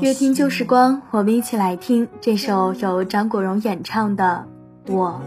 [0.00, 4.46] 越听旧时光，我们一起来听这首由张国荣演唱的
[4.92, 5.20] 《我》。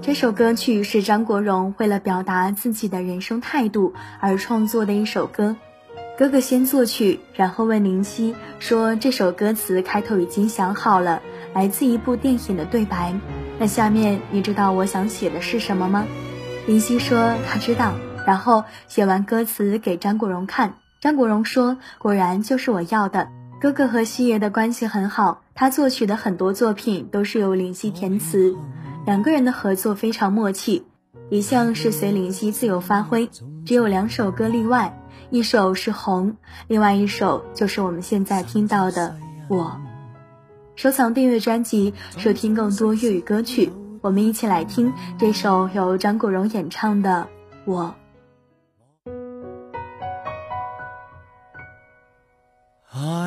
[0.00, 5.56] 这首歌曲是张国荣为了表达自己的人生态度而创作的一首歌。
[6.16, 11.20] 哥哥先作曲，然后问林夕说：“这首歌词开头已经想好了，
[11.52, 13.14] 来自一部电影的对白。
[13.58, 16.06] 那下面你知道我想写的是什么吗？”
[16.66, 17.92] 林夕说他知道，
[18.26, 20.76] 然后写完歌词给张国荣看。
[20.98, 23.28] 张国荣说：“果然就是我要的。”
[23.60, 28.56] 哥哥和西爷的关系很好，他作曲的很多作品都是由林夕填词，
[29.04, 30.86] 两个人的合作非常默契，
[31.28, 33.28] 一向是随林夕自由发挥，
[33.66, 36.32] 只有两首歌例外，一首是《红》，
[36.68, 39.14] 另外一首就是我们现在听到的
[39.54, 39.64] 《我》。
[40.74, 43.70] 收藏订阅专辑，收听更多粤语歌曲，
[44.00, 47.28] 我们一起来听这首由张国荣演唱的
[47.70, 47.82] 《我》。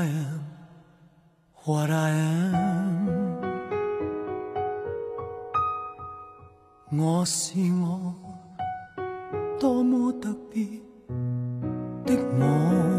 [0.03, 0.41] I am
[1.65, 3.07] what I am，
[6.91, 8.13] 我是我，
[9.61, 10.67] 多么特别
[12.05, 12.92] 的我。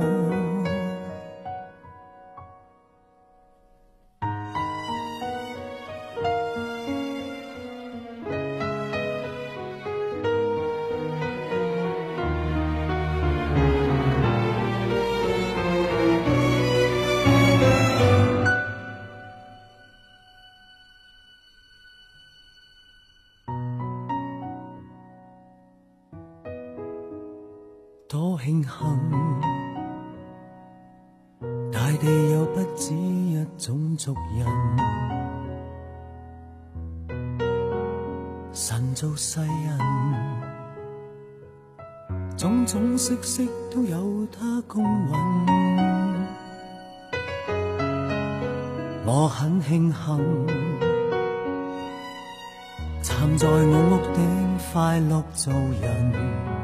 [28.14, 28.70] 多庆幸，
[31.72, 34.46] 大地有不止一种族人，
[38.52, 39.48] 神造世人，
[42.36, 45.12] 种种色色都有他公允。
[49.04, 50.46] 我很庆幸，
[53.02, 53.56] 站在我
[53.90, 56.63] 屋顶快乐做人。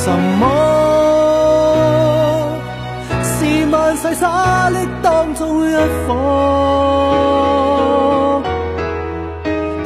[0.00, 0.06] 什
[0.38, 0.46] 么？
[3.22, 5.74] 是万世沙砾当中一
[6.06, 6.14] 颗。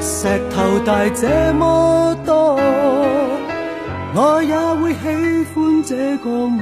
[0.00, 2.56] 石头大这么多，
[4.14, 5.06] 我也会喜
[5.54, 6.60] 欢这个我。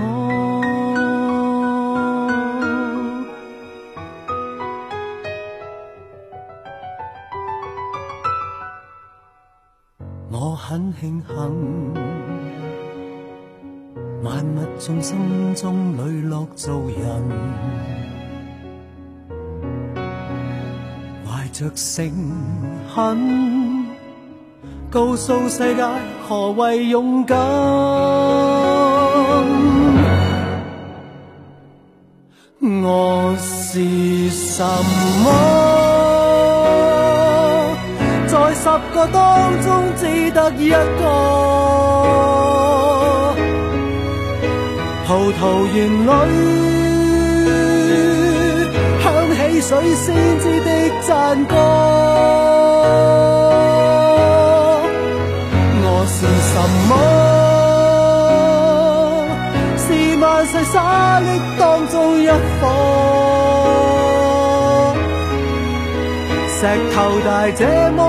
[10.30, 12.29] 我很庆幸。
[14.22, 15.16] 万物众心
[15.54, 17.22] 中磊落做人，
[21.24, 22.12] 怀着诚
[22.94, 23.86] 恳，
[24.90, 25.82] 告诉世界
[26.28, 27.38] 何谓勇敢。
[32.60, 34.62] 我是什
[35.24, 35.30] 么？
[38.26, 41.89] 在十个当中只得一个。
[45.10, 46.06] 葡萄园里
[49.02, 49.02] 响
[49.34, 50.06] 起水仙
[50.38, 50.70] 子的
[51.02, 51.52] 赞歌。
[55.82, 56.14] 我是
[56.52, 56.54] 什
[56.86, 56.92] 么？
[59.78, 59.84] 是
[60.20, 60.78] 万世沙
[61.20, 61.26] 砾
[61.58, 61.92] 当中
[62.22, 62.30] 一颗。
[66.56, 66.60] 石
[66.94, 67.60] 头大这
[67.96, 68.00] 么